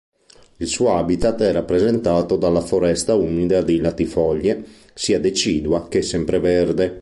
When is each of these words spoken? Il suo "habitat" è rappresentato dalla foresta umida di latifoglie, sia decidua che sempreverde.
Il 0.57 0.65
suo 0.65 0.95
"habitat" 0.97 1.41
è 1.43 1.51
rappresentato 1.51 2.35
dalla 2.35 2.61
foresta 2.61 3.13
umida 3.13 3.61
di 3.61 3.77
latifoglie, 3.77 4.65
sia 4.95 5.19
decidua 5.19 5.87
che 5.89 6.01
sempreverde. 6.01 6.89